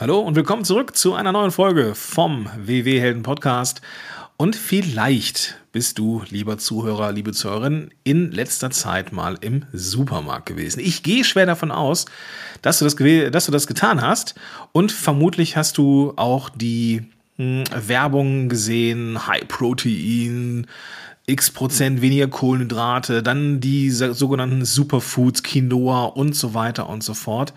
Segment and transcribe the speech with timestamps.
[0.00, 3.82] Hallo und willkommen zurück zu einer neuen Folge vom WW Helden Podcast.
[4.36, 10.78] Und vielleicht bist du, lieber Zuhörer, liebe Zuhörerin, in letzter Zeit mal im Supermarkt gewesen.
[10.78, 12.04] Ich gehe schwer davon aus,
[12.62, 12.94] dass du das,
[13.32, 14.36] dass du das getan hast.
[14.70, 17.02] Und vermutlich hast du auch die
[17.34, 20.68] hm, Werbung gesehen, High Protein,
[21.26, 27.52] x Prozent weniger Kohlenhydrate, dann die sogenannten Superfoods, Quinoa und so weiter und so fort.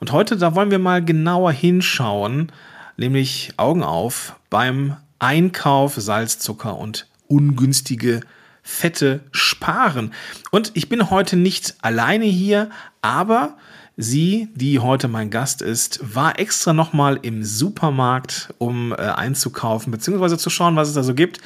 [0.00, 2.50] Und heute, da wollen wir mal genauer hinschauen,
[2.96, 8.20] nämlich Augen auf beim Einkauf Salz, Zucker und ungünstige
[8.62, 10.12] Fette sparen.
[10.50, 12.70] Und ich bin heute nicht alleine hier,
[13.02, 13.56] aber
[13.96, 20.38] sie, die heute mein Gast ist, war extra nochmal im Supermarkt, um äh, einzukaufen, beziehungsweise
[20.38, 21.40] zu schauen, was es da so gibt.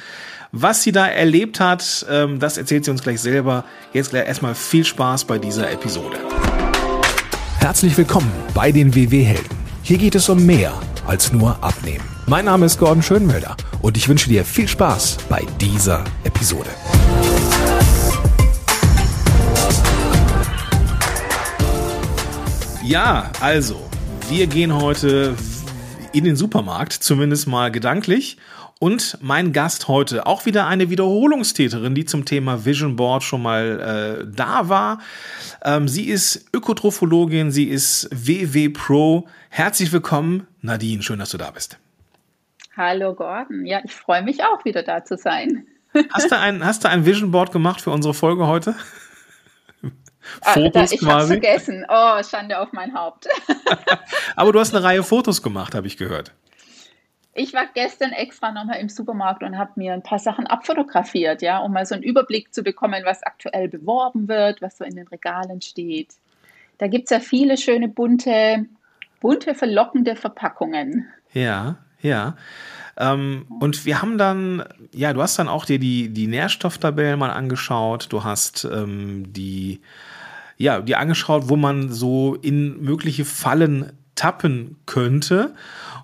[0.51, 3.65] Was sie da erlebt hat, ähm, das erzählt sie uns gleich selber.
[3.93, 6.17] Jetzt erstmal viel Spaß bei dieser Episode.
[7.59, 9.57] Herzlich willkommen bei den WW-Helden.
[9.83, 10.73] Hier geht es um mehr
[11.05, 12.05] als nur Abnehmen.
[12.25, 16.69] Mein Name ist Gordon Schönmelder und ich wünsche dir viel Spaß bei dieser Episode.
[22.81, 23.89] Ja, also,
[24.29, 25.35] wir gehen heute
[26.13, 28.37] in den Supermarkt, zumindest mal gedanklich.
[28.81, 34.21] Und mein Gast heute, auch wieder eine Wiederholungstäterin, die zum Thema Vision Board schon mal
[34.21, 34.99] äh, da war.
[35.65, 39.27] Ähm, sie ist Ökotrophologin, sie ist WW Pro.
[39.49, 41.77] Herzlich willkommen, Nadine, schön, dass du da bist.
[42.77, 45.67] Hallo Gordon, ja, ich freue mich auch wieder da zu sein.
[46.13, 48.75] Hast du ein, hast du ein Vision Board gemacht für unsere Folge heute?
[50.41, 51.33] Ah, Fotos ich quasi.
[51.33, 51.83] Ich vergessen.
[51.89, 53.27] Oh, Schande auf mein Haupt.
[54.35, 56.31] Aber du hast eine Reihe Fotos gemacht, habe ich gehört.
[57.39, 61.59] Ich war gestern extra nochmal im Supermarkt und habe mir ein paar Sachen abfotografiert, ja,
[61.59, 65.07] um mal so einen Überblick zu bekommen, was aktuell beworben wird, was so in den
[65.07, 66.15] Regalen steht.
[66.79, 68.65] Da gibt es ja viele schöne bunte,
[69.21, 71.07] bunte, verlockende Verpackungen.
[71.31, 72.35] Ja, ja.
[72.97, 77.31] Ähm, und wir haben dann, ja, du hast dann auch dir die, die Nährstofftabellen mal
[77.31, 78.07] angeschaut.
[78.09, 79.79] Du hast ähm, die,
[80.57, 85.55] ja, die angeschaut, wo man so in mögliche Fallen tappen könnte.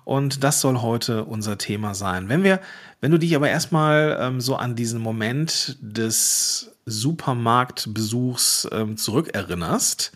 [0.04, 2.28] Und das soll heute unser Thema sein.
[2.28, 2.60] Wenn wir,
[3.00, 10.12] wenn du dich aber erstmal ähm, so an diesen Moment des Supermarktbesuchs ähm, zurückerinnerst,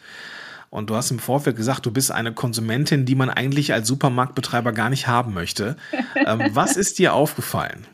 [0.70, 4.70] und du hast im Vorfeld gesagt, du bist eine Konsumentin, die man eigentlich als Supermarktbetreiber
[4.70, 5.76] gar nicht haben möchte.
[6.26, 7.84] ähm, was ist dir aufgefallen?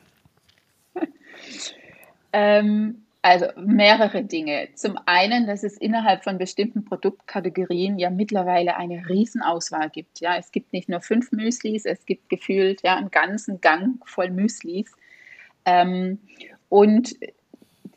[2.34, 4.68] Ähm, also mehrere Dinge.
[4.74, 10.20] Zum einen, dass es innerhalb von bestimmten Produktkategorien ja mittlerweile eine Riesenauswahl gibt.
[10.20, 14.30] Ja, es gibt nicht nur fünf Müslis, es gibt gefühlt ja einen ganzen Gang voll
[14.30, 14.92] Müslis.
[15.64, 16.20] Ähm,
[16.68, 17.16] und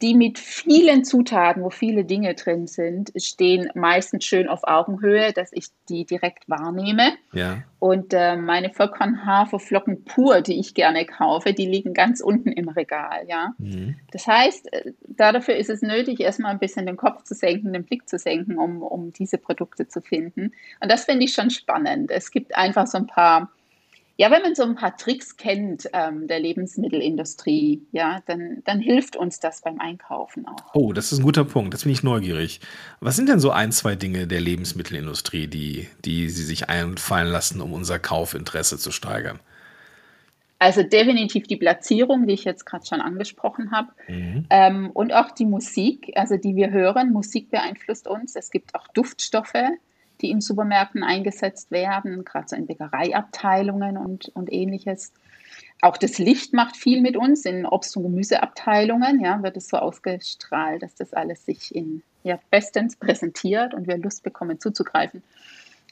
[0.01, 5.51] die mit vielen Zutaten, wo viele Dinge drin sind, stehen meistens schön auf Augenhöhe, dass
[5.51, 7.13] ich die direkt wahrnehme.
[7.33, 7.63] Ja.
[7.79, 13.25] Und äh, meine Vollkornhaferflocken pur, die ich gerne kaufe, die liegen ganz unten im Regal.
[13.27, 13.53] Ja.
[13.57, 13.95] Mhm.
[14.11, 17.83] Das heißt, äh, dafür ist es nötig, erstmal ein bisschen den Kopf zu senken, den
[17.83, 20.53] Blick zu senken, um, um diese Produkte zu finden.
[20.81, 22.11] Und das finde ich schon spannend.
[22.11, 23.51] Es gibt einfach so ein paar
[24.19, 29.15] ja, wenn man so ein paar Tricks kennt ähm, der Lebensmittelindustrie, ja, dann, dann hilft
[29.15, 30.73] uns das beim Einkaufen auch.
[30.73, 31.73] Oh, das ist ein guter Punkt.
[31.73, 32.59] Das bin ich neugierig.
[32.99, 37.61] Was sind denn so ein, zwei Dinge der Lebensmittelindustrie, die, die Sie sich einfallen lassen,
[37.61, 39.39] um unser Kaufinteresse zu steigern?
[40.59, 43.87] Also definitiv die Platzierung, die ich jetzt gerade schon angesprochen habe.
[44.09, 44.45] Mhm.
[44.49, 47.13] Ähm, und auch die Musik, also die wir hören.
[47.13, 48.35] Musik beeinflusst uns.
[48.35, 49.53] Es gibt auch Duftstoffe,
[50.21, 55.13] die in Supermärkten eingesetzt werden, gerade so in Bäckereiabteilungen und, und ähnliches.
[55.81, 57.45] Auch das Licht macht viel mit uns.
[57.45, 62.37] In Obst- und Gemüseabteilungen ja, wird es so ausgestrahlt, dass das alles sich in, ja,
[62.51, 65.23] bestens präsentiert und wir Lust bekommen zuzugreifen.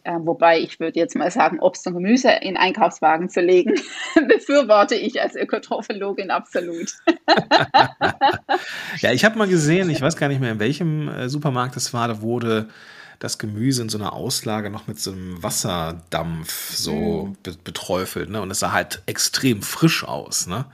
[0.07, 3.75] Äh, wobei ich würde jetzt mal sagen, Obst und Gemüse in Einkaufswagen zu legen,
[4.27, 6.93] befürworte ich als Ökotrophologin absolut.
[8.99, 11.93] ja, ich habe mal gesehen, ich weiß gar nicht mehr, in welchem äh, Supermarkt es
[11.93, 12.69] war, da wurde
[13.19, 17.57] das Gemüse in so einer Auslage noch mit so einem Wasserdampf so mhm.
[17.63, 18.29] beträufelt.
[18.29, 18.41] Ne?
[18.41, 20.47] Und es sah halt extrem frisch aus.
[20.47, 20.65] Ne?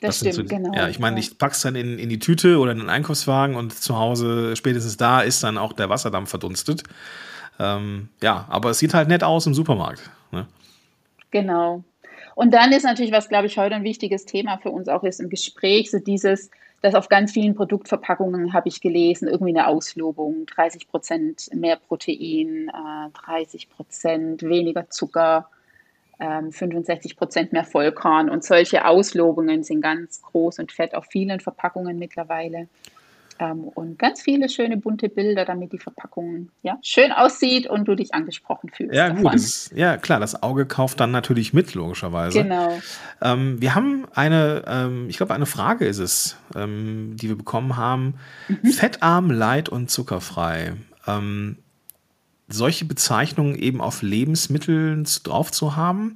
[0.00, 0.74] Das, das stimmt, so, genau.
[0.74, 3.72] Ja, ich meine, ich pack's dann in, in die Tüte oder in den Einkaufswagen und
[3.72, 6.82] zu Hause, spätestens da, ist dann auch der Wasserdampf verdunstet.
[7.58, 10.10] Ähm, ja, aber es sieht halt nett aus im Supermarkt.
[10.32, 10.46] Ne?
[11.30, 11.84] Genau.
[12.34, 15.20] Und dann ist natürlich, was glaube ich heute ein wichtiges Thema für uns auch ist
[15.20, 16.50] im Gespräch, so dieses,
[16.84, 22.68] dass auf ganz vielen Produktverpackungen habe ich gelesen, irgendwie eine Auslobung, 30 Prozent mehr Protein,
[22.68, 25.48] äh, 30 Prozent weniger Zucker,
[26.20, 31.40] ähm, 65 Prozent mehr Vollkorn und solche Auslobungen sind ganz groß und fett auf vielen
[31.40, 32.68] Verpackungen mittlerweile.
[33.38, 37.94] Ähm, und ganz viele schöne bunte Bilder, damit die Verpackung ja, schön aussieht und du
[37.96, 38.94] dich angesprochen fühlst.
[38.94, 42.42] Ja, gut, ist, ja klar, das Auge kauft dann natürlich mit, logischerweise.
[42.42, 42.78] Genau.
[43.20, 47.76] Ähm, wir haben eine, ähm, ich glaube, eine Frage ist es, ähm, die wir bekommen
[47.76, 48.14] haben.
[48.48, 48.70] Mhm.
[48.70, 50.74] Fettarm, light und zuckerfrei.
[51.06, 51.58] Ähm,
[52.48, 56.14] solche Bezeichnungen eben auf Lebensmitteln drauf zu haben,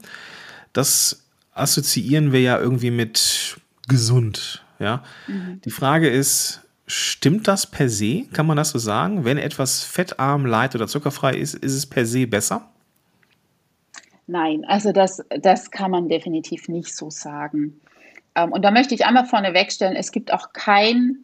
[0.72, 4.64] das assoziieren wir ja irgendwie mit gesund.
[4.78, 5.02] Ja?
[5.26, 5.60] Mhm.
[5.64, 8.24] Die Frage ist, stimmt das per se?
[8.32, 9.24] Kann man das so sagen?
[9.24, 12.68] Wenn etwas fettarm, light oder zuckerfrei ist, ist es per se besser?
[14.26, 17.80] Nein, also das, das kann man definitiv nicht so sagen.
[18.34, 21.18] Ähm, und da möchte ich einmal vornewegstellen, es gibt auch kein,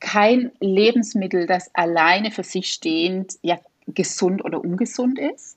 [0.00, 5.56] kein Lebensmittel, das alleine für sich stehend ja, gesund oder ungesund ist.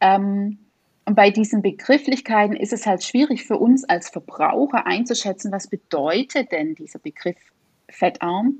[0.00, 0.58] Ähm,
[1.04, 6.52] und bei diesen Begrifflichkeiten ist es halt schwierig für uns als Verbraucher einzuschätzen, was bedeutet
[6.52, 7.36] denn dieser Begriff
[7.88, 8.58] fettarm,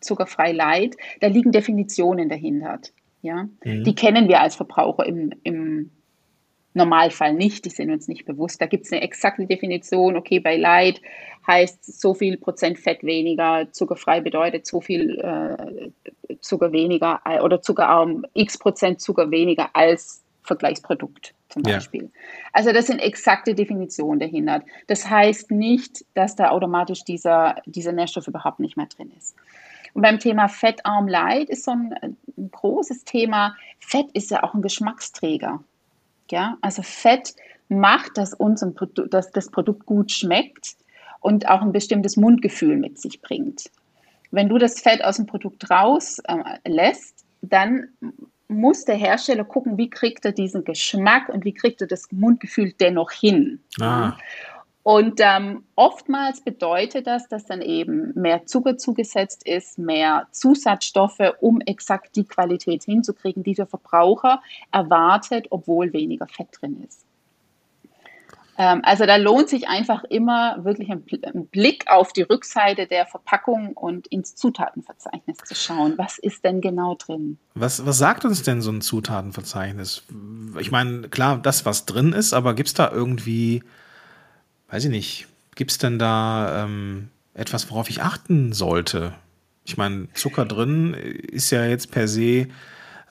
[0.00, 0.96] zuckerfrei light.
[1.20, 2.80] Da liegen Definitionen dahinter.
[3.22, 3.48] Ja?
[3.64, 3.84] Mhm.
[3.84, 5.90] Die kennen wir als Verbraucher im, im
[6.76, 8.60] Normalfall nicht, die sind uns nicht bewusst.
[8.60, 11.00] Da gibt es eine exakte Definition, okay, bei Light
[11.46, 17.62] heißt so viel Prozent Fett weniger, zuckerfrei bedeutet so viel äh, Zucker weniger äh, oder
[17.62, 22.02] zuckerarm x Prozent Zucker weniger als Vergleichsprodukt zum Beispiel.
[22.02, 22.08] Ja.
[22.52, 24.62] Also das sind exakte Definitionen dahinter.
[24.86, 29.34] Das heißt nicht, dass da automatisch dieser, dieser Nährstoff überhaupt nicht mehr drin ist.
[29.96, 33.56] Und beim Thema Fettarm Light ist so ein, ein großes Thema.
[33.78, 35.64] Fett ist ja auch ein Geschmacksträger.
[36.30, 37.34] Ja, also Fett
[37.70, 40.76] macht, dass uns Produ dass das Produkt gut schmeckt
[41.20, 43.70] und auch ein bestimmtes Mundgefühl mit sich bringt.
[44.30, 46.26] Wenn du das Fett aus dem Produkt rauslässt,
[46.66, 47.88] äh, dann
[48.48, 52.74] muss der Hersteller gucken, wie kriegt er diesen Geschmack und wie kriegt er das Mundgefühl
[52.78, 53.60] dennoch hin.
[53.80, 54.12] Ah.
[54.86, 61.60] Und ähm, oftmals bedeutet das, dass dann eben mehr Zucker zugesetzt ist, mehr Zusatzstoffe, um
[61.60, 64.40] exakt die Qualität hinzukriegen, die der Verbraucher
[64.70, 67.04] erwartet, obwohl weniger Fett drin ist.
[68.58, 73.06] Ähm, also da lohnt sich einfach immer wirklich ein, ein, Blick auf die Rückseite der
[73.06, 75.94] Verpackung und ins Zutatenverzeichnis zu schauen.
[75.96, 77.38] Was ist denn genau drin?
[77.56, 80.04] Was, was sagt uns denn so ein Zutatenverzeichnis?
[80.60, 83.64] Ich meine, klar, das, was drin ist, aber gibt es da irgendwie
[84.68, 89.14] weiß ich nicht, gibt es denn da ähm, etwas, worauf ich achten sollte?
[89.64, 92.48] Ich meine, Zucker drin ist ja jetzt per se,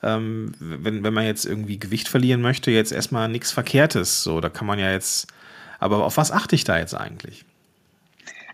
[0.02, 4.22] ähm, wenn, wenn man jetzt irgendwie Gewicht verlieren möchte, jetzt erstmal nichts Verkehrtes.
[4.22, 5.26] So, da kann man ja jetzt,
[5.78, 7.44] aber auf was achte ich da jetzt eigentlich?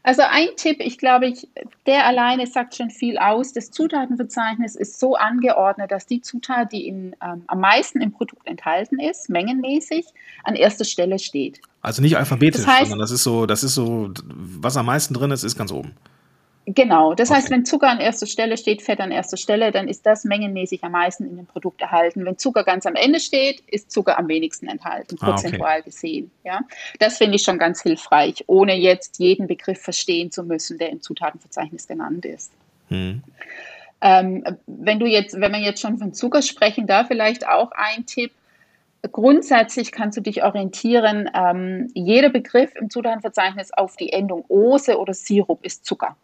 [0.05, 1.48] Also ein Tipp, ich glaube, ich,
[1.87, 3.52] der alleine sagt schon viel aus.
[3.52, 8.46] Das Zutatenverzeichnis ist so angeordnet, dass die Zutat, die in, ähm, am meisten im Produkt
[8.48, 10.06] enthalten ist, mengenmäßig,
[10.43, 11.60] an erster Stelle steht.
[11.82, 15.14] Also nicht alphabetisch, das heißt, sondern das ist so, das ist so, was am meisten
[15.14, 15.94] drin ist, ist ganz oben.
[16.64, 17.38] Genau, das okay.
[17.38, 20.84] heißt, wenn Zucker an erster Stelle steht, Fett an erster Stelle, dann ist das mengenmäßig
[20.84, 22.25] am meisten in dem Produkt erhalten.
[22.25, 25.82] Wenn Zucker ganz am Ende steht, ist Zucker am wenigsten enthalten, prozentual ah, okay.
[25.84, 26.31] gesehen.
[26.44, 26.61] Ja,
[27.00, 31.02] das finde ich schon ganz hilfreich, ohne jetzt jeden Begriff verstehen zu müssen, der im
[31.02, 32.52] Zutatenverzeichnis genannt ist.
[32.90, 33.25] Hm.
[34.00, 38.06] Ähm, wenn du jetzt, wenn wir jetzt schon von Zucker sprechen, da vielleicht auch ein
[38.06, 38.31] Tipp.
[39.10, 41.28] Grundsätzlich kannst du dich orientieren.
[41.34, 46.16] Ähm, jeder Begriff im Zutatenverzeichnis auf die Endung Ose oder Sirup ist Zucker.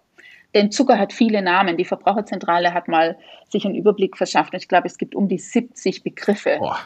[0.54, 1.76] Denn Zucker hat viele Namen.
[1.76, 4.54] Die Verbraucherzentrale hat mal sich einen Überblick verschafft.
[4.54, 6.78] Ich glaube, es gibt um die 70 Begriffe Boah.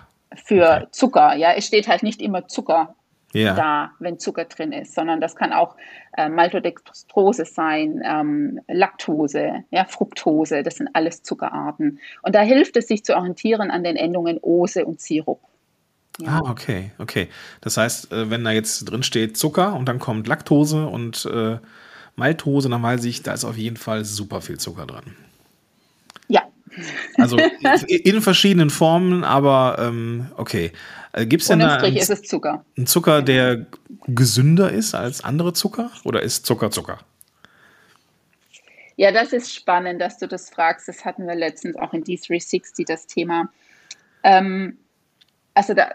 [0.45, 0.89] für.
[0.91, 1.35] Zucker.
[1.37, 2.95] Ja, es steht halt nicht immer Zucker
[3.35, 3.55] ja.
[3.55, 5.77] da, wenn Zucker drin ist, sondern das kann auch
[6.17, 10.63] äh, Maltodextrose sein, ähm, Laktose, ja, Fructose.
[10.63, 12.01] Das sind alles Zuckerarten.
[12.23, 15.41] Und da hilft es, sich zu orientieren an den Endungen Ose und Sirup.
[16.21, 16.41] Ja.
[16.45, 17.29] Ah, okay, okay.
[17.61, 21.59] Das heißt, äh, wenn da jetzt drin steht Zucker und dann kommt Laktose und äh,
[22.17, 25.17] Maltose, dann weiß ich, da ist auf jeden Fall super viel Zucker dran.
[26.29, 26.43] Ja.
[27.17, 27.39] Also
[27.89, 30.73] in verschiedenen Formen, aber ähm, okay.
[31.13, 32.65] Äh, Gibt es denn da einen, Zucker.
[32.77, 33.67] einen Zucker, der
[34.07, 35.91] gesünder ist als andere Zucker?
[36.05, 36.99] Oder ist Zucker Zucker?
[38.97, 40.89] Ja, das ist spannend, dass du das fragst.
[40.89, 43.51] Das hatten wir letztens auch in D360 das Thema.
[44.23, 44.79] Ähm,
[45.55, 45.93] also da,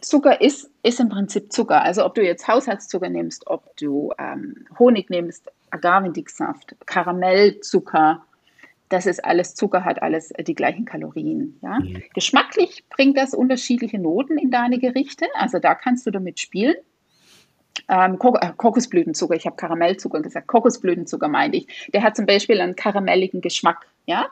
[0.00, 1.82] Zucker ist, ist im Prinzip Zucker.
[1.82, 8.24] Also ob du jetzt Haushaltszucker nimmst, ob du ähm, Honig nimmst, Agavendicksaft, Karamellzucker,
[8.88, 11.58] das ist alles Zucker, hat alles die gleichen Kalorien.
[11.62, 11.78] Ja?
[11.80, 12.02] Mhm.
[12.14, 15.26] Geschmacklich bringt das unterschiedliche Noten in deine Gerichte.
[15.34, 16.74] Also da kannst du damit spielen.
[17.88, 21.90] Ähm, Kok äh, Kokosblütenzucker, ich habe Karamellzucker gesagt, Kokosblütenzucker meinte ich.
[21.92, 23.86] Der hat zum Beispiel einen karamelligen Geschmack.
[24.04, 24.28] Ja?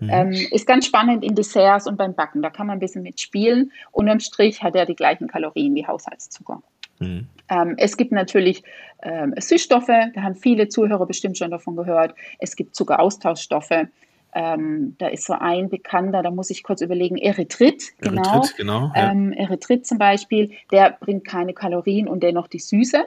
[0.00, 0.10] Mhm.
[0.10, 2.42] Ähm, ist ganz spannend in Desserts und beim Backen.
[2.42, 3.72] Da kann man ein bisschen mitspielen.
[3.90, 6.62] Unterm Strich hat er die gleichen Kalorien wie Haushaltszucker.
[7.00, 7.26] Mhm.
[7.48, 8.62] Ähm, es gibt natürlich
[9.02, 12.14] ähm, Süßstoffe, da haben viele Zuhörer bestimmt schon davon gehört.
[12.38, 13.88] Es gibt Zuckeraustauschstoffe.
[14.34, 18.22] Ähm, da ist so ein bekannter, da muss ich kurz überlegen, Erythrit, genau.
[18.22, 19.10] Erythrit, genau ja.
[19.10, 23.06] ähm, Erythrit zum Beispiel, der bringt keine Kalorien und dennoch die Süße.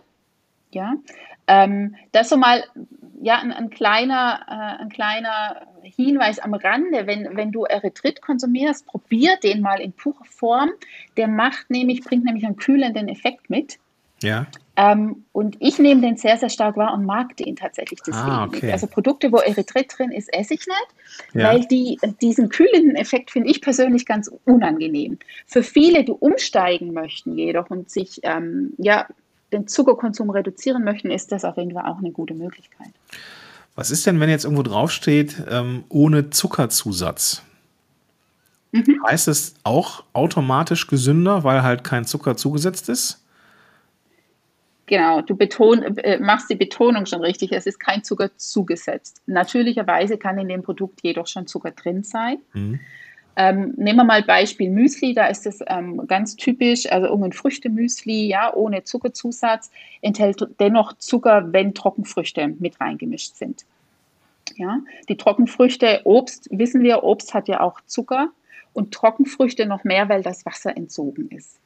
[0.71, 0.95] Ja,
[1.47, 2.63] ähm, das so mal
[3.21, 7.05] ja, ein, ein kleiner, äh, ein kleiner Hinweis am Rande.
[7.05, 10.71] Wenn, wenn du Erythrit konsumierst, probier den mal in purer Form.
[11.17, 13.77] Der macht nämlich, bringt nämlich einen kühlenden Effekt mit.
[14.23, 14.47] Ja.
[14.77, 18.29] Ähm, und ich nehme den sehr, sehr stark wahr und mag den tatsächlich deswegen.
[18.29, 18.71] Ah, okay.
[18.71, 21.49] Also Produkte, wo Erythrit drin ist, esse ich nicht, ja.
[21.49, 25.19] weil die, diesen kühlenden Effekt finde ich persönlich ganz unangenehm.
[25.45, 29.07] Für viele, die umsteigen möchten jedoch und sich ähm, ja,
[29.51, 32.89] den Zuckerkonsum reduzieren möchten, ist das auf jeden Fall auch eine gute Möglichkeit.
[33.75, 37.43] Was ist denn, wenn jetzt irgendwo draufsteht, ähm, ohne Zuckerzusatz?
[38.71, 39.03] Mhm.
[39.07, 43.21] Heißt es auch automatisch gesünder, weil halt kein Zucker zugesetzt ist?
[44.87, 47.53] Genau, du beton, äh, machst die Betonung schon richtig.
[47.53, 49.21] Es ist kein Zucker zugesetzt.
[49.25, 52.39] Natürlicherweise kann in dem Produkt jedoch schon Zucker drin sein.
[52.53, 52.79] Mhm.
[53.35, 58.27] Ähm, nehmen wir mal Beispiel Müsli, da ist es ähm, ganz typisch, also irgendein Früchtemüsli,
[58.27, 59.71] ja, ohne Zuckerzusatz,
[60.01, 63.65] enthält dennoch Zucker, wenn Trockenfrüchte mit reingemischt sind.
[64.57, 68.29] Ja, die Trockenfrüchte, Obst, wissen wir, Obst hat ja auch Zucker
[68.73, 71.57] und Trockenfrüchte noch mehr, weil das Wasser entzogen ist.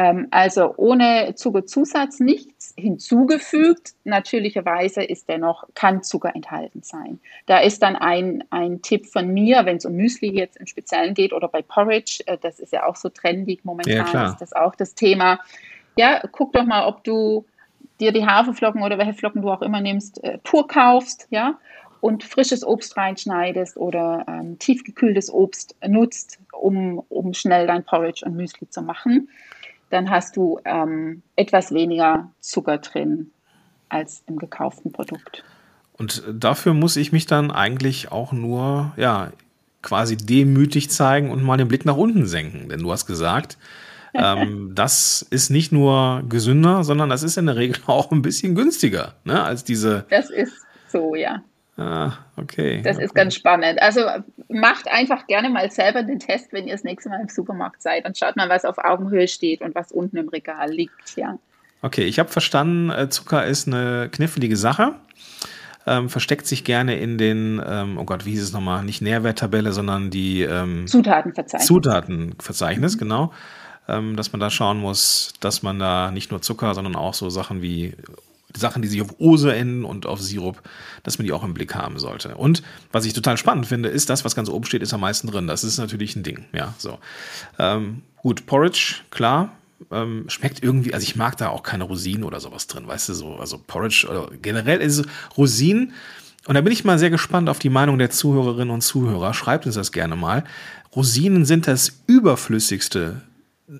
[0.00, 3.92] Ähm, also ohne Zuckerzusatz nichts hinzugefügt.
[4.04, 7.20] Natürlicherweise ist dennoch, kann Zucker enthalten sein.
[7.44, 11.12] Da ist dann ein, ein Tipp von mir, wenn es um Müsli jetzt im Speziellen
[11.12, 14.54] geht oder bei Porridge, äh, das ist ja auch so trendig momentan, ja, ist das
[14.54, 15.38] auch das Thema.
[15.96, 17.44] Ja, guck doch mal, ob du
[18.00, 21.58] dir die Haferflocken oder welche Flocken du auch immer nimmst, äh, pur kaufst, ja,
[22.00, 28.34] und frisches Obst reinschneidest oder ähm, tiefgekühltes Obst nutzt, um, um schnell dein Porridge und
[28.34, 29.28] Müsli zu machen
[29.90, 33.30] dann hast du ähm, etwas weniger Zucker drin
[33.88, 35.44] als im gekauften Produkt.
[35.92, 39.32] Und dafür muss ich mich dann eigentlich auch nur, ja,
[39.82, 42.68] quasi demütig zeigen und mal den Blick nach unten senken.
[42.68, 43.58] Denn du hast gesagt,
[44.14, 48.54] ähm, das ist nicht nur gesünder, sondern das ist in der Regel auch ein bisschen
[48.54, 50.06] günstiger ne, als diese.
[50.08, 50.54] Das ist
[50.88, 51.42] so, ja.
[51.80, 52.82] Ah, okay.
[52.82, 53.06] Das okay.
[53.06, 53.80] ist ganz spannend.
[53.80, 54.02] Also
[54.48, 58.06] macht einfach gerne mal selber den Test, wenn ihr das nächste Mal im Supermarkt seid
[58.06, 61.16] und schaut mal, was auf Augenhöhe steht und was unten im Regal liegt.
[61.16, 61.38] Ja.
[61.80, 64.94] Okay, ich habe verstanden, äh, Zucker ist eine knifflige Sache.
[65.86, 69.72] Ähm, versteckt sich gerne in den, ähm, oh Gott, wie hieß es nochmal, nicht Nährwerttabelle,
[69.72, 71.66] sondern die ähm, Zutatenverzeichnis.
[71.66, 72.98] Zutatenverzeichnis, mhm.
[72.98, 73.32] genau.
[73.88, 77.30] Ähm, dass man da schauen muss, dass man da nicht nur Zucker, sondern auch so
[77.30, 77.94] Sachen wie
[78.56, 80.62] Sachen, die sich auf Ose enden und auf Sirup,
[81.02, 82.36] dass man die auch im Blick haben sollte.
[82.36, 85.28] Und was ich total spannend finde, ist das, was ganz oben steht, ist am meisten
[85.28, 85.46] drin.
[85.46, 86.44] Das ist natürlich ein Ding.
[86.52, 86.98] Ja, so.
[87.58, 89.52] Ähm, gut, Porridge, klar.
[89.90, 93.14] Ähm, schmeckt irgendwie, also ich mag da auch keine Rosinen oder sowas drin, weißt du,
[93.14, 95.06] so, also Porridge oder generell ist
[95.38, 95.94] Rosinen.
[96.46, 99.34] Und da bin ich mal sehr gespannt auf die Meinung der Zuhörerinnen und Zuhörer.
[99.34, 100.44] Schreibt uns das gerne mal.
[100.94, 103.22] Rosinen sind das überflüssigste,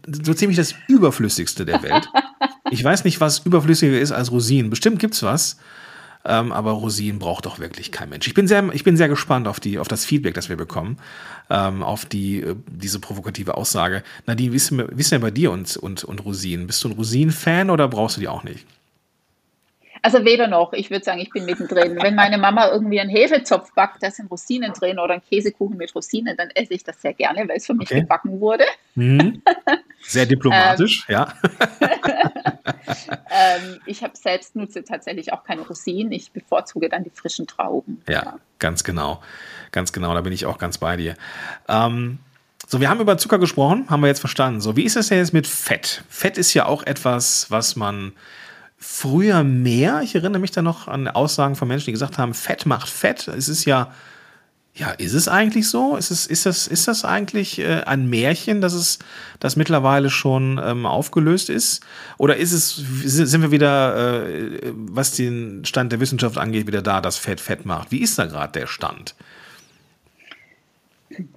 [0.06, 2.08] so ziemlich das überflüssigste der Welt.
[2.70, 4.70] Ich weiß nicht, was überflüssiger ist als Rosinen.
[4.70, 5.58] Bestimmt gibt's was.
[6.22, 8.26] Ähm, aber Rosinen braucht doch wirklich kein Mensch.
[8.26, 10.98] Ich bin sehr, ich bin sehr gespannt auf, die, auf das Feedback, das wir bekommen,
[11.48, 14.02] ähm, auf die, äh, diese provokative Aussage.
[14.26, 16.66] Nadine, wie ist, denn, bei dir und, und, und Rosinen?
[16.66, 18.66] Bist du ein Rosinen-Fan oder brauchst du die auch nicht?
[20.02, 20.72] Also weder noch.
[20.72, 21.98] Ich würde sagen, ich bin mittendrin.
[22.00, 25.94] Wenn meine Mama irgendwie einen Hefezopf backt, da sind Rosinen drin oder ein Käsekuchen mit
[25.94, 28.00] Rosinen, dann esse ich das sehr gerne, weil es für mich okay.
[28.00, 28.64] gebacken wurde.
[28.94, 29.42] Mhm.
[30.02, 31.34] Sehr diplomatisch, ähm, ja.
[33.30, 36.12] ähm, ich habe selbst nutze tatsächlich auch keine Rosinen.
[36.12, 38.02] Ich bevorzuge dann die frischen Trauben.
[38.08, 39.22] Ja, ja, ganz genau.
[39.72, 41.14] Ganz genau, da bin ich auch ganz bei dir.
[41.68, 42.18] Ähm,
[42.66, 44.60] so, wir haben über Zucker gesprochen, haben wir jetzt verstanden.
[44.60, 46.04] So, wie ist es denn jetzt mit Fett?
[46.08, 48.12] Fett ist ja auch etwas, was man
[48.78, 52.66] früher mehr, ich erinnere mich da noch an Aussagen von Menschen, die gesagt haben, Fett
[52.66, 53.28] macht Fett.
[53.28, 53.92] Es ist ja,
[54.74, 55.96] ja, ist es eigentlich so?
[55.96, 58.98] Ist, es, ist, das, ist das eigentlich äh, ein Märchen, dass es
[59.40, 61.80] das mittlerweile schon ähm, aufgelöst ist?
[62.18, 67.00] Oder ist es, sind wir wieder, äh, was den Stand der Wissenschaft angeht, wieder da,
[67.00, 67.90] dass Fett Fett macht?
[67.90, 69.16] Wie ist da gerade der Stand?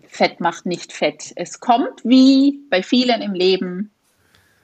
[0.08, 1.34] Fett macht nicht Fett.
[1.36, 3.92] Es kommt wie bei vielen im Leben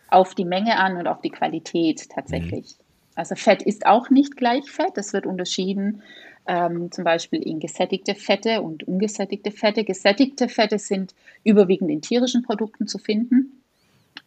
[0.10, 2.76] auf die Menge an und auf die Qualität tatsächlich.
[2.78, 2.84] Mhm.
[3.16, 4.96] Also Fett ist auch nicht gleich Fett.
[4.96, 6.04] Es wird unterschieden
[6.50, 9.84] ähm, zum Beispiel in gesättigte Fette und ungesättigte Fette.
[9.84, 11.14] Gesättigte Fette sind
[11.44, 13.62] überwiegend in tierischen Produkten zu finden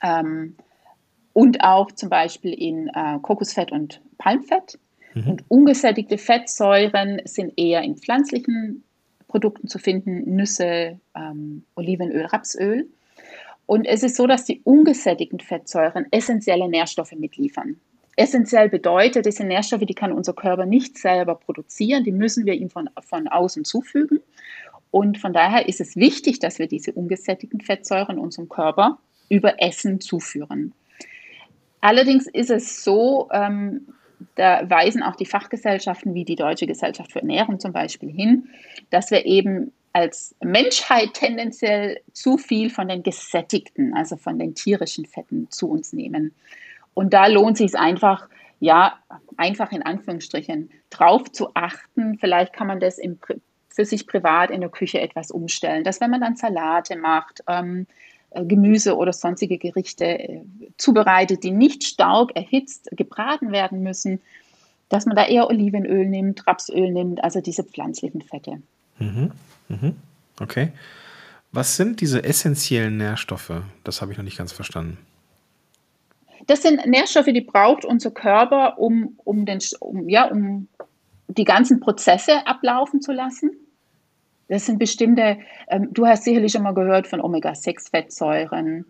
[0.02, 0.54] ähm,
[1.32, 4.78] und auch zum Beispiel in äh, Kokosfett und Palmfett.
[5.14, 5.30] Mhm.
[5.30, 8.84] Und ungesättigte Fettsäuren sind eher in pflanzlichen
[9.26, 12.88] Produkten zu finden, Nüsse, ähm, Olivenöl, Rapsöl.
[13.66, 17.80] Und es ist so, dass die ungesättigten Fettsäuren essentielle Nährstoffe mitliefern.
[18.16, 22.68] Essentiell bedeutet, diese Nährstoffe, die kann unser Körper nicht selber produzieren, die müssen wir ihm
[22.68, 24.20] von, von außen zufügen.
[24.90, 28.98] Und von daher ist es wichtig, dass wir diese ungesättigten Fettsäuren unserem Körper
[29.30, 30.74] über Essen zuführen.
[31.80, 33.88] Allerdings ist es so, ähm,
[34.34, 38.48] da weisen auch die Fachgesellschaften wie die Deutsche Gesellschaft für Ernährung zum Beispiel hin,
[38.90, 45.06] dass wir eben als Menschheit tendenziell zu viel von den gesättigten, also von den tierischen
[45.06, 46.34] Fetten zu uns nehmen.
[46.94, 48.28] Und da lohnt sich es einfach,
[48.60, 48.98] ja,
[49.36, 52.18] einfach in Anführungsstrichen drauf zu achten.
[52.18, 53.18] Vielleicht kann man das im,
[53.68, 57.86] für sich privat in der Küche etwas umstellen, dass wenn man dann Salate macht, ähm,
[58.30, 60.40] äh, Gemüse oder sonstige Gerichte äh,
[60.76, 64.20] zubereitet, die nicht stark erhitzt gebraten werden müssen,
[64.88, 68.62] dass man da eher Olivenöl nimmt, Rapsöl nimmt, also diese pflanzlichen Fette.
[68.98, 69.32] Mhm.
[69.68, 69.96] Mhm.
[70.40, 70.72] Okay.
[71.50, 73.62] Was sind diese essentiellen Nährstoffe?
[73.84, 74.98] Das habe ich noch nicht ganz verstanden.
[76.46, 80.68] Das sind Nährstoffe, die braucht unser Körper, um, um, den, um, ja, um
[81.28, 83.52] die ganzen Prozesse ablaufen zu lassen.
[84.48, 88.84] Das sind bestimmte, ähm, du hast sicherlich schon mal gehört von Omega-6-Fettsäuren,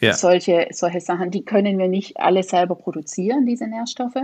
[0.00, 0.12] ja.
[0.12, 4.16] solche, solche Sachen, die können wir nicht alle selber produzieren, diese Nährstoffe.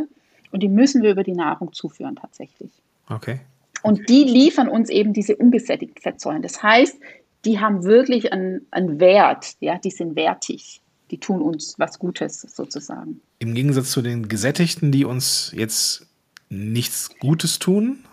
[0.51, 2.71] Und die müssen wir über die Nahrung zuführen tatsächlich.
[3.09, 3.41] Okay.
[3.83, 6.43] Und die liefern uns eben diese ungesättigten Fettsäuren.
[6.43, 7.01] Das heißt,
[7.47, 10.82] die haben wirklich einen, einen Wert, ja, die sind wertig.
[11.12, 13.21] Die tun uns was Gutes sozusagen.
[13.38, 16.07] Im Gegensatz zu den Gesättigten, die uns jetzt
[16.49, 18.04] nichts Gutes tun?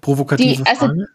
[0.00, 1.06] Provokative die, also, Frage?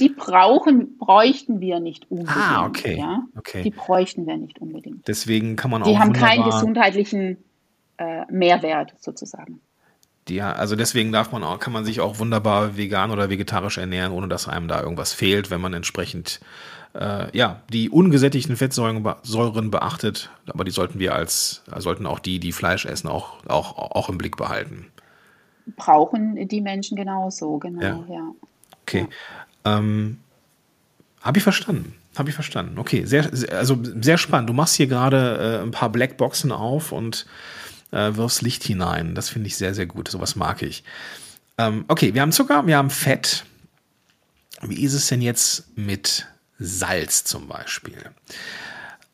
[0.00, 2.36] Die brauchen, bräuchten wir nicht unbedingt.
[2.36, 2.96] Ah, okay.
[2.98, 3.24] Ja?
[3.36, 3.62] okay.
[3.62, 5.06] Die bräuchten wir nicht unbedingt.
[5.06, 5.86] Deswegen kann man auch.
[5.86, 7.38] Die haben keinen gesundheitlichen
[7.98, 9.60] äh, Mehrwert sozusagen.
[10.28, 14.12] Die, also deswegen darf man auch, kann man sich auch wunderbar vegan oder vegetarisch ernähren,
[14.12, 16.40] ohne dass einem da irgendwas fehlt, wenn man entsprechend
[16.94, 19.02] äh, ja, die ungesättigten Fettsäuren
[19.70, 20.30] beachtet.
[20.46, 24.18] Aber die sollten wir als, sollten auch die, die Fleisch essen, auch, auch, auch im
[24.18, 24.86] Blick behalten.
[25.76, 28.14] Brauchen die Menschen genauso, genau, ja.
[28.14, 28.30] ja.
[28.82, 29.08] Okay.
[29.64, 29.78] Ja.
[29.78, 30.18] Ähm,
[31.22, 31.94] Habe ich verstanden.
[32.16, 32.78] Habe ich verstanden.
[32.78, 34.48] Okay, sehr, also sehr spannend.
[34.48, 37.26] Du machst hier gerade äh, ein paar Blackboxen auf und
[37.90, 39.16] äh, wirfst Licht hinein.
[39.16, 40.08] Das finde ich sehr, sehr gut.
[40.08, 40.84] Sowas mag ich.
[41.58, 43.44] Ähm, okay, wir haben Zucker, wir haben Fett.
[44.62, 46.26] Wie ist es denn jetzt mit
[46.58, 48.10] Salz zum Beispiel?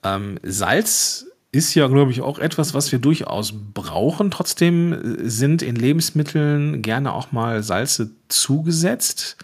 [0.02, 4.30] Ähm, Salz ist ja, glaube ich, auch etwas, was wir durchaus brauchen.
[4.30, 9.36] Trotzdem äh, sind in Lebensmitteln gerne auch mal Salze zugesetzt.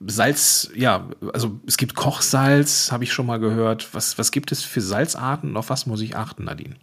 [0.00, 3.92] Salz, ja, also es gibt Kochsalz, habe ich schon mal gehört.
[3.94, 6.76] Was, was gibt es für Salzarten und auf was muss ich achten, Nadine?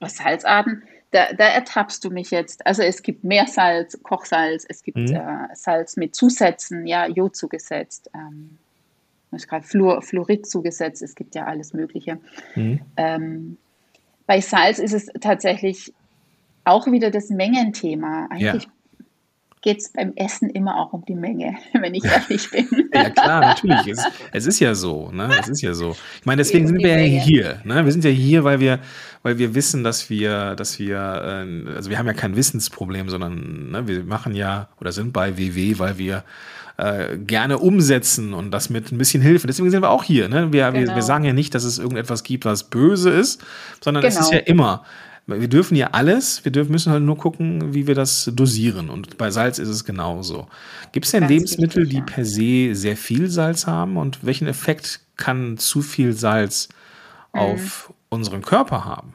[0.00, 2.66] Salzarten, da, da ertappst du mich jetzt.
[2.66, 5.14] Also es gibt Meersalz, Kochsalz, es gibt mhm.
[5.14, 8.58] äh, Salz mit Zusätzen, ja, Jod zugesetzt, ähm,
[9.30, 12.18] gerade Fluor, Fluorid zugesetzt, es gibt ja alles Mögliche.
[12.54, 12.80] Mhm.
[12.96, 13.56] Ähm,
[14.26, 15.92] bei Salz ist es tatsächlich
[16.64, 18.26] auch wieder das Mengenthema.
[18.30, 18.71] Eigentlich ja
[19.62, 22.68] geht es beim Essen immer auch um die Menge, wenn ich ehrlich bin.
[22.94, 23.86] ja klar, natürlich.
[23.86, 25.30] Es, es, ist ja so, ne?
[25.40, 25.96] Es ist ja so.
[26.20, 27.60] Ich meine, deswegen sind wir ja hier.
[27.64, 27.84] Ne?
[27.84, 28.80] Wir sind ja hier, weil wir,
[29.22, 33.70] weil wir wissen, dass wir, dass wir, äh, also wir haben ja kein Wissensproblem, sondern
[33.70, 36.24] ne, wir machen ja oder sind bei WW, weil wir
[36.76, 39.46] äh, gerne umsetzen und das mit ein bisschen Hilfe.
[39.46, 40.28] Deswegen sind wir auch hier.
[40.28, 40.52] Ne?
[40.52, 40.72] Wir, genau.
[40.72, 41.00] wir, wir, genau.
[41.00, 43.44] sagen ja nicht, dass es irgendetwas gibt, was böse ist,
[43.80, 44.12] sondern genau.
[44.12, 44.42] es ist genau.
[44.42, 44.84] ja immer
[45.26, 48.90] wir dürfen ja alles, wir dürfen, müssen halt nur gucken, wie wir das dosieren.
[48.90, 50.48] Und bei Salz ist es genauso.
[50.90, 52.04] Gibt es denn Ganz Lebensmittel, wichtig, ja.
[52.04, 53.96] die per se sehr viel Salz haben?
[53.96, 56.68] Und welchen Effekt kann zu viel Salz
[57.32, 57.40] mhm.
[57.40, 59.14] auf unseren Körper haben?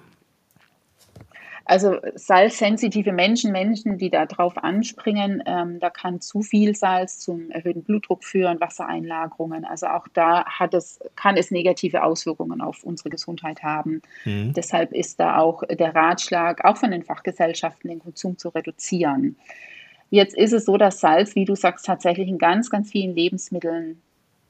[1.70, 7.52] Also salzsensitive Menschen, Menschen, die da drauf anspringen, ähm, da kann zu viel Salz zum
[7.52, 9.66] erhöhten Blutdruck führen, Wassereinlagerungen.
[9.66, 14.02] Also auch da hat es, kann es negative Auswirkungen auf unsere Gesundheit haben.
[14.24, 14.54] Mhm.
[14.54, 19.36] Deshalb ist da auch der Ratschlag, auch von den Fachgesellschaften, den Konsum zu reduzieren.
[20.10, 24.02] Jetzt ist es so, dass Salz, wie du sagst, tatsächlich in ganz, ganz vielen Lebensmitteln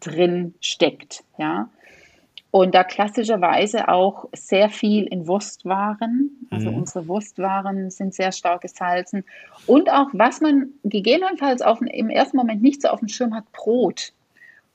[0.02, 1.24] drin steckt.
[1.40, 1.68] Ja?
[2.50, 6.48] Und da klassischerweise auch sehr viel in Wurstwaren.
[6.50, 6.78] Also mhm.
[6.78, 9.26] unsere Wurstwaren sind sehr stark gesalzen.
[9.66, 13.52] Und auch, was man gegebenenfalls auf, im ersten Moment nicht so auf dem Schirm hat,
[13.52, 14.14] Brot.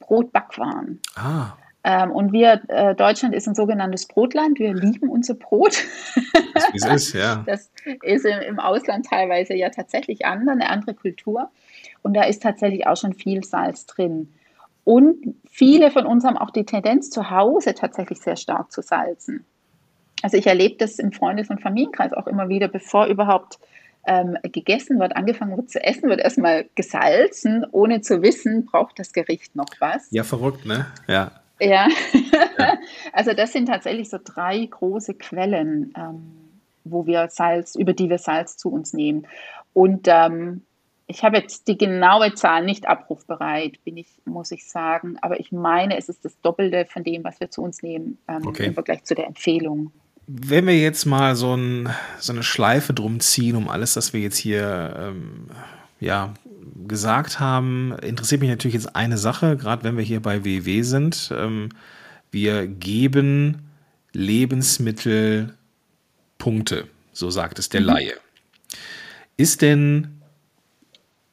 [0.00, 1.00] Brotbackwaren.
[1.14, 1.52] Ah.
[1.84, 4.58] Ähm, und wir, äh, Deutschland ist ein sogenanntes Brotland.
[4.58, 5.82] Wir lieben unser Brot.
[6.54, 7.42] Das, ist, es, ja.
[7.46, 7.70] das
[8.02, 11.50] ist im, im Ausland teilweise ja tatsächlich anders, eine andere Kultur.
[12.02, 14.32] Und da ist tatsächlich auch schon viel Salz drin.
[14.84, 19.44] Und viele von uns haben auch die Tendenz, zu Hause tatsächlich sehr stark zu salzen.
[20.22, 23.58] Also ich erlebe das im Freundes- und Familienkreis auch immer wieder, bevor überhaupt
[24.06, 29.12] ähm, gegessen wird, angefangen wird zu essen, wird erstmal gesalzen, ohne zu wissen, braucht das
[29.12, 30.08] Gericht noch was.
[30.10, 30.86] Ja, verrückt, ne?
[31.06, 31.30] Ja.
[31.60, 31.88] Ja.
[32.58, 32.78] ja.
[33.12, 36.32] also das sind tatsächlich so drei große Quellen, ähm,
[36.84, 39.26] wo wir Salz, über die wir Salz zu uns nehmen.
[39.72, 40.62] Und ähm,
[41.12, 45.52] ich habe jetzt die genaue Zahl nicht abrufbereit, bin ich, muss ich sagen, aber ich
[45.52, 48.66] meine, es ist das Doppelte von dem, was wir zu uns nehmen ähm, okay.
[48.66, 49.92] im Vergleich zu der Empfehlung.
[50.26, 54.20] Wenn wir jetzt mal so, ein, so, eine Schleife drum ziehen, um alles, was wir
[54.20, 55.48] jetzt hier ähm,
[56.00, 56.32] ja,
[56.88, 61.30] gesagt haben, interessiert mich natürlich jetzt eine Sache, gerade wenn wir hier bei WW sind.
[61.36, 61.68] Ähm,
[62.30, 63.68] wir geben
[64.14, 65.54] Lebensmittel
[66.38, 67.86] Punkte, so sagt es der mhm.
[67.86, 68.14] Laie.
[69.36, 70.21] Ist denn,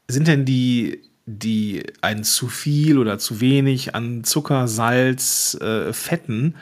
[0.10, 6.56] sind denn die, die ein zu viel oder zu wenig an Zucker, Salz, äh, Fetten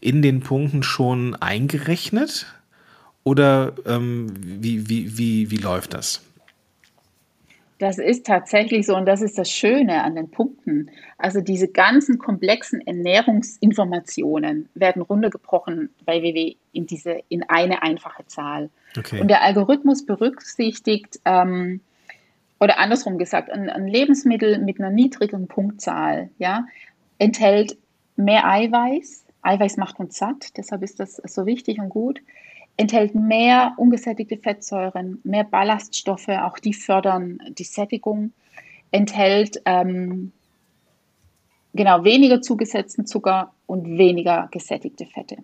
[0.00, 2.46] in den Punkten schon eingerechnet?
[3.24, 6.22] Oder ähm, wie, wie, wie, wie läuft das?
[7.78, 10.88] Das ist tatsächlich so und das ist das Schöne an den Punkten.
[11.18, 18.70] Also diese ganzen komplexen Ernährungsinformationen werden runtergebrochen bei WW in diese in eine einfache Zahl.
[18.96, 19.20] Okay.
[19.20, 21.80] Und der Algorithmus berücksichtigt ähm,
[22.62, 26.64] oder andersrum gesagt, ein, ein, Lebensmittel mit einer niedrigen Punktzahl ja,
[27.18, 27.76] enthält
[28.14, 29.24] mehr Eiweiß.
[29.42, 32.20] Eiweiß macht uns satt, deshalb ist das so wichtig und gut
[32.76, 38.32] enthält mehr ungesättigte Fettsäuren, mehr Ballaststoffe, auch die fördern die Sättigung,
[38.90, 40.32] enthält ähm,
[41.74, 45.36] genau weniger zugesetzten Zucker und weniger gesättigte Fette.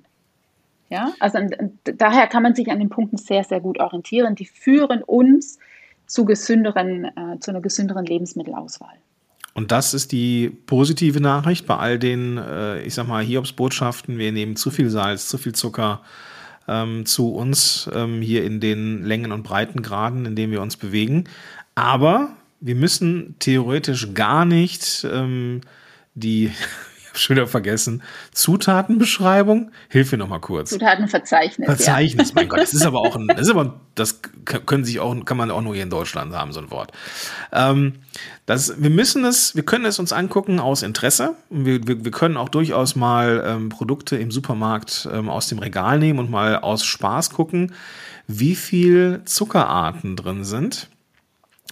[0.91, 1.39] Ja, also
[1.85, 4.35] daher kann man sich an den Punkten sehr, sehr gut orientieren.
[4.35, 5.59] Die führen uns
[6.09, 8.97] zu gesünderen, äh, zu einer gesünderen Lebensmittelauswahl.
[9.55, 14.19] Und das ist die positive Nachricht bei all den, äh, ich sag mal, Hiobs-Botschaften.
[14.19, 16.03] Wir nehmen zu viel Salz, zu viel Zucker,
[16.67, 21.25] ähm, zu uns ähm, hier in den Längen und Breitengraden, in denen wir uns bewegen.
[21.75, 25.61] Aber wir müssen theoretisch gar nicht ähm,
[26.15, 26.51] die
[27.19, 28.03] schon wieder vergessen.
[28.33, 29.71] Zutatenbeschreibung?
[29.89, 30.71] Hilf mir noch mal kurz.
[30.71, 31.67] Zutatenverzeichnis.
[31.67, 32.35] Verzeichnis, ja.
[32.35, 35.37] mein Gott, das ist aber auch ein, das ist aber, das können sich auch, kann
[35.37, 36.93] man auch nur hier in Deutschland haben, so ein Wort.
[37.53, 37.95] Ähm,
[38.47, 41.35] das, wir müssen es, wir können es uns angucken aus Interesse.
[41.51, 45.99] Wir, wir, wir können auch durchaus mal ähm, Produkte im Supermarkt ähm, aus dem Regal
[45.99, 47.75] nehmen und mal aus Spaß gucken,
[48.27, 50.89] wie viel Zuckerarten drin sind,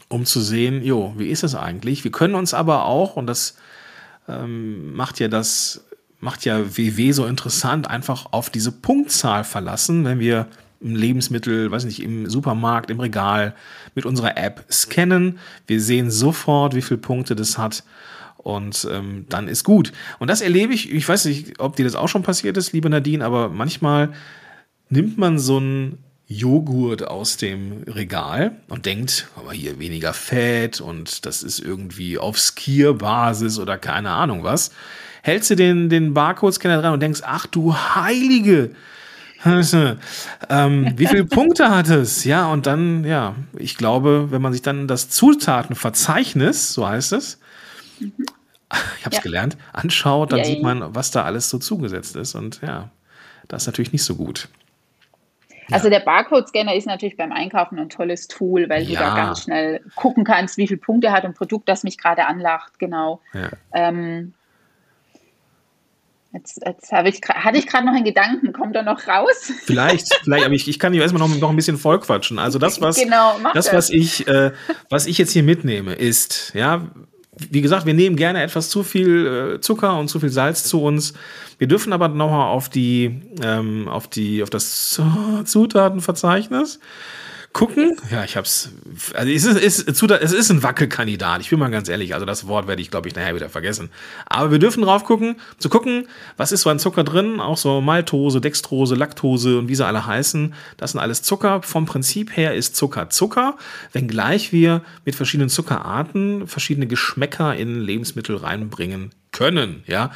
[0.09, 2.05] um zu sehen, jo, wie ist es eigentlich?
[2.05, 3.57] Wir können uns aber auch, und das
[4.29, 5.85] ähm, macht ja das,
[6.21, 10.47] macht ja WW so interessant, einfach auf diese Punktzahl verlassen, wenn wir
[10.83, 13.55] ein Lebensmittel, weiß nicht, im Supermarkt, im Regal
[13.95, 15.39] mit unserer App scannen.
[15.67, 17.83] Wir sehen sofort, wie viele Punkte das hat.
[18.37, 19.93] Und ähm, dann ist gut.
[20.19, 22.89] Und das erlebe ich, ich weiß nicht, ob dir das auch schon passiert ist, liebe
[22.89, 24.13] Nadine, aber manchmal
[24.89, 31.25] nimmt man so ein Joghurt aus dem Regal und denkt, aber hier weniger Fett und
[31.25, 34.73] das ist irgendwie auf Skier-Basis oder keine Ahnung was.
[35.23, 38.71] Hältst du den, den Barcode-Scanner dran und denkst, ach du Heilige,
[39.45, 42.25] ähm, wie viele Punkte hat es?
[42.25, 47.39] Ja, und dann, ja, ich glaube, wenn man sich dann das Zutatenverzeichnis, so heißt es,
[48.01, 49.21] ich habe es ja.
[49.21, 50.47] gelernt, anschaut, dann Yay.
[50.47, 52.35] sieht man, was da alles so zugesetzt ist.
[52.35, 52.91] Und ja,
[53.47, 54.49] das ist natürlich nicht so gut.
[55.71, 59.81] Also der Barcode-Scanner ist natürlich beim Einkaufen ein tolles Tool, weil du da ganz schnell
[59.95, 63.21] gucken kannst, wie viele Punkte hat ein Produkt, das mich gerade anlacht, genau.
[63.73, 64.33] Ähm,
[66.37, 69.51] Jetzt, jetzt ich, hatte ich gerade noch einen Gedanken, kommt er noch raus?
[69.65, 72.39] Vielleicht, vielleicht, aber ich, ich kann dich erstmal noch, noch ein bisschen vollquatschen.
[72.39, 74.53] Also das, was, genau, das, was ich, äh,
[74.91, 76.89] was ich jetzt hier mitnehme, ist, ja,
[77.51, 80.83] wie gesagt, wir nehmen gerne etwas zu viel äh, Zucker und zu viel Salz zu
[80.83, 81.15] uns.
[81.59, 85.01] Wir dürfen aber nochmal auf die, ähm, auf die, auf das
[85.45, 86.81] Zutatenverzeichnis
[87.57, 87.97] gucken.
[88.11, 88.71] Ja, ich hab's.
[89.15, 91.41] Also es ist, ist, es ist ein Wackelkandidat.
[91.41, 92.13] Ich bin mal ganz ehrlich.
[92.13, 93.89] Also das Wort werde ich, glaube ich, nachher wieder vergessen.
[94.27, 97.41] Aber wir dürfen drauf gucken, zu gucken, was ist so an Zucker drin.
[97.41, 100.53] Auch so Maltose, Dextrose, Laktose und wie sie alle heißen.
[100.77, 101.63] Das sind alles Zucker.
[101.63, 103.57] Vom Prinzip her ist Zucker Zucker,
[103.93, 109.83] wenngleich wir mit verschiedenen Zuckerarten verschiedene Geschmäcker in Lebensmittel reinbringen können.
[109.87, 110.13] Ja,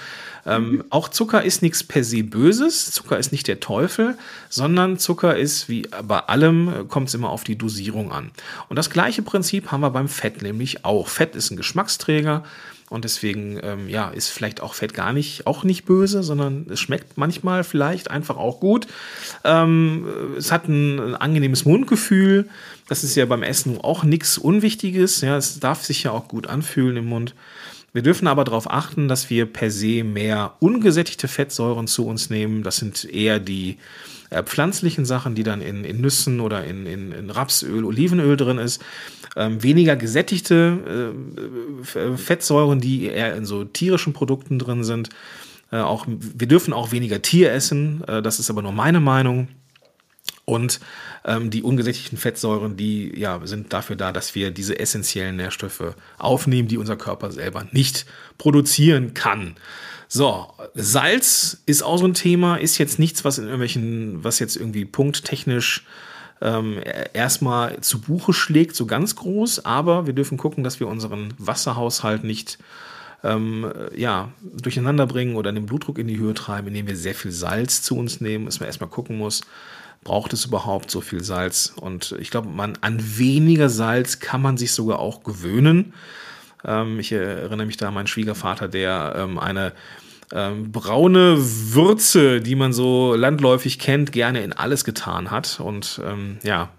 [0.47, 2.91] ähm, auch Zucker ist nichts per se Böses.
[2.91, 4.17] Zucker ist nicht der Teufel,
[4.49, 8.31] sondern Zucker ist wie bei allem äh, kommt es immer auf die Dosierung an.
[8.69, 11.09] Und das gleiche Prinzip haben wir beim Fett nämlich auch.
[11.09, 12.45] Fett ist ein Geschmacksträger.
[12.89, 16.81] Und deswegen, ähm, ja, ist vielleicht auch Fett gar nicht, auch nicht böse, sondern es
[16.81, 18.89] schmeckt manchmal vielleicht einfach auch gut.
[19.45, 22.49] Ähm, es hat ein, ein, angenehmes Mundgefühl.
[22.89, 25.21] Das ist ja beim Essen auch nichts Unwichtiges.
[25.21, 27.37] Ja, es darf sich ja auch gut anfühlen im Mund.
[27.93, 32.63] Wir dürfen aber darauf achten, dass wir per se mehr ungesättigte Fettsäuren zu uns nehmen.
[32.63, 33.79] Das sind eher die
[34.31, 38.59] äh, pflanzlichen Sachen, die dann in, in Nüssen oder in, in, in, Rapsöl, Olivenöl drin
[38.59, 38.81] ist.
[39.37, 41.15] Ähm, weniger gesättigte
[41.95, 45.11] äh, Fettsäuren, die eher in so tierischen Produkten drin sind.
[45.73, 49.49] Äh, auch, wir dürfen auch weniger Tier essen, äh, das ist aber nur meine Meinung.
[50.51, 50.81] Und
[51.25, 56.67] ähm, die ungesättigten Fettsäuren, die ja, sind dafür da, dass wir diese essentiellen Nährstoffe aufnehmen,
[56.67, 58.05] die unser Körper selber nicht
[58.37, 59.55] produzieren kann.
[60.09, 64.57] So, Salz ist auch so ein Thema, ist jetzt nichts, was in irgendwelchen, was jetzt
[64.57, 65.87] irgendwie punkttechnisch
[66.41, 66.81] ähm,
[67.13, 72.25] erstmal zu Buche schlägt, so ganz groß, aber wir dürfen gucken, dass wir unseren Wasserhaushalt
[72.25, 72.59] nicht
[73.23, 77.31] ähm, ja, durcheinander bringen oder den Blutdruck in die Höhe treiben, indem wir sehr viel
[77.31, 79.43] Salz zu uns nehmen, dass man erstmal gucken muss,
[80.05, 81.73] braucht es überhaupt so viel Salz?
[81.77, 85.95] Und ich glaube, man an weniger Salz kann man sich sogar auch gewöhnen.
[86.65, 89.73] Ähm, ich erinnere mich da an meinen Schwiegervater, der ähm, eine
[90.33, 95.61] ähm, braune Würze, die man so landläufig kennt, gerne in alles getan hat.
[95.61, 96.71] Und ähm, ja,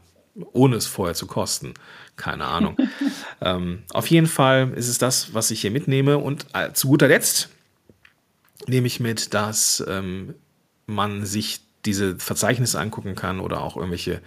[0.53, 1.73] ohne es vorher zu kosten.
[2.15, 2.77] Keine Ahnung.
[3.41, 6.17] ähm, auf jeden Fall ist es das, was ich hier mitnehme.
[6.17, 7.49] Und äh, zu guter Letzt
[8.67, 10.35] nehme ich mit, dass ähm,
[10.85, 14.21] man sich diese Verzeichnisse angucken kann oder auch irgendwelche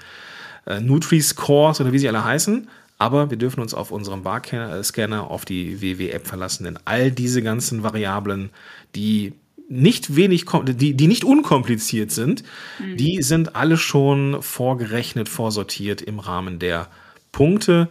[0.67, 2.69] äh, Nutri-Scores oder wie sie alle heißen.
[2.99, 7.83] Aber wir dürfen uns auf unserem Barscanner auf die WW-App verlassen, denn all diese ganzen
[7.83, 8.51] Variablen,
[8.95, 9.33] die
[9.69, 12.45] nicht wenig, die, die nicht unkompliziert sind,
[12.79, 12.97] mhm.
[12.97, 16.89] die sind alle schon vorgerechnet, vorsortiert im Rahmen der
[17.33, 17.89] Punkte,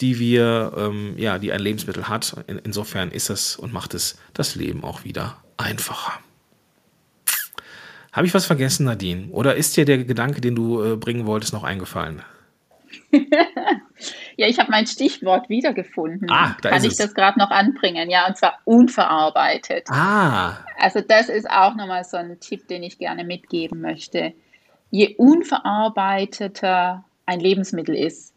[0.00, 2.44] die wir, ähm, ja, die ein Lebensmittel hat.
[2.46, 6.20] In, insofern ist es und macht es das Leben auch wieder einfacher.
[8.16, 9.28] Habe ich was vergessen, Nadine?
[9.30, 12.22] Oder ist dir der Gedanke, den du äh, bringen wolltest, noch eingefallen?
[14.36, 16.30] ja, ich habe mein Stichwort wiedergefunden.
[16.30, 16.96] Ah, da Kann ich es.
[16.96, 18.08] das gerade noch anbringen?
[18.08, 19.88] Ja, und zwar unverarbeitet.
[19.90, 20.56] Ah.
[20.78, 24.32] Also das ist auch nochmal so ein Tipp, den ich gerne mitgeben möchte.
[24.90, 28.32] Je unverarbeiteter ein Lebensmittel ist,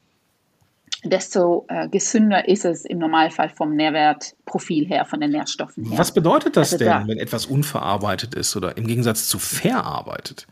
[1.04, 5.98] desto äh, gesünder ist es im Normalfall vom Nährwertprofil her, von den Nährstoffen her.
[5.98, 10.46] Was bedeutet das also denn, da, wenn etwas unverarbeitet ist oder im Gegensatz zu verarbeitet?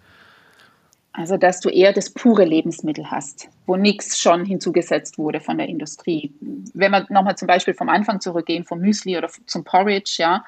[1.12, 5.68] Also, dass du eher das pure Lebensmittel hast, wo nichts schon hinzugesetzt wurde von der
[5.68, 6.32] Industrie.
[6.76, 10.46] Wenn wir nochmal zum Beispiel vom Anfang zurückgehen, vom Müsli oder zum Porridge, ja,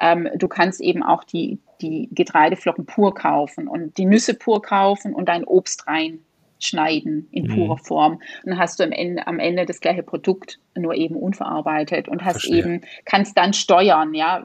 [0.00, 5.12] ähm, du kannst eben auch die, die Getreideflocken pur kaufen und die Nüsse pur kaufen
[5.12, 6.20] und dein Obst rein
[6.58, 7.54] schneiden in mhm.
[7.54, 8.14] purer Form.
[8.14, 12.24] Und dann hast du am Ende, am Ende das gleiche Produkt, nur eben unverarbeitet und
[12.24, 12.58] hast Verstehe.
[12.58, 14.44] eben, kannst dann steuern, ja,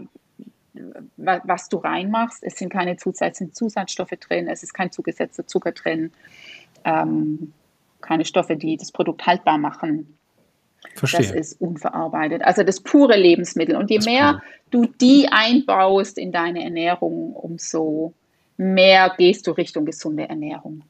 [1.16, 2.44] was du reinmachst.
[2.44, 6.12] Es sind keine Zusatzstoffe drin, es ist kein zugesetzter Zucker drin,
[6.84, 7.54] ähm,
[8.02, 10.18] keine Stoffe, die das Produkt haltbar machen.
[10.96, 11.22] Verstehe.
[11.22, 12.44] Das ist unverarbeitet.
[12.44, 13.76] Also das pure Lebensmittel.
[13.76, 18.14] Und je das mehr du die einbaust in deine Ernährung, umso
[18.58, 20.84] mehr gehst du Richtung gesunde Ernährung.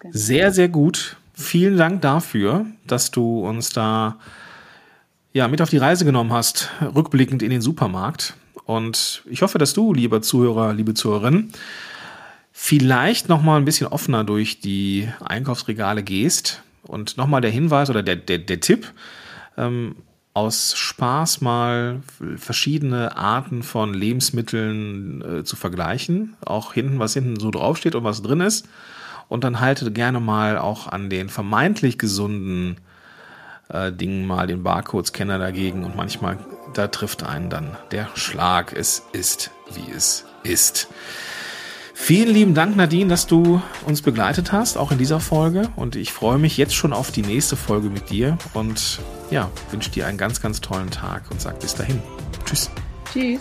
[0.00, 0.12] Genau.
[0.14, 1.16] Sehr, sehr gut.
[1.34, 4.18] Vielen Dank dafür, dass du uns da
[5.32, 8.34] ja, mit auf die Reise genommen hast, rückblickend in den Supermarkt.
[8.64, 11.52] Und ich hoffe, dass du, lieber Zuhörer, liebe Zuhörerin,
[12.52, 16.62] vielleicht noch mal ein bisschen offener durch die Einkaufsregale gehst.
[16.82, 18.92] Und nochmal der Hinweis oder der, der, der Tipp,
[19.56, 19.96] ähm,
[20.34, 22.00] aus Spaß mal
[22.36, 26.36] verschiedene Arten von Lebensmitteln äh, zu vergleichen.
[26.44, 28.68] Auch hinten, was hinten so draufsteht und was drin ist
[29.28, 32.76] und dann haltet gerne mal auch an den vermeintlich gesunden
[33.68, 36.38] äh, Dingen mal den Barcode-Scanner dagegen und manchmal
[36.74, 38.72] da trifft einen dann der Schlag.
[38.72, 40.88] Es ist, wie es ist.
[42.00, 45.68] Vielen lieben Dank, Nadine, dass du uns begleitet hast, auch in dieser Folge.
[45.74, 49.90] Und ich freue mich jetzt schon auf die nächste Folge mit dir und ja, wünsche
[49.90, 52.00] dir einen ganz, ganz tollen Tag und sag bis dahin.
[52.46, 52.70] Tschüss.
[53.12, 53.40] Tschüss.